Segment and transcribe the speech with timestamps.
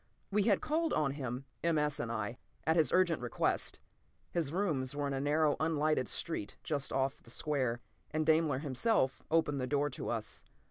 [0.31, 1.77] We had called on him, M.
[1.77, 1.99] S.
[1.99, 3.79] and I, at his urgent request.
[4.31, 9.21] His rooms were in a narrow, unlighted street just off the square, and Daimler himself
[9.29, 10.43] opened the door to us.